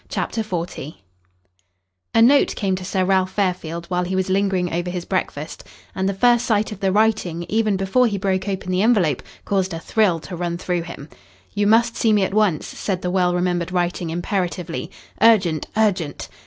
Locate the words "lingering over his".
4.31-5.05